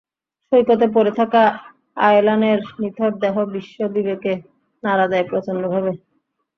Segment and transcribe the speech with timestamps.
[0.51, 1.43] সৈকতে পড়ে থাকা
[2.01, 4.33] আয়লানের নিথর দেহ বিশ্ব বিবেকে
[4.83, 5.91] নাড়া দেয় প্রচণ্ডভাবে।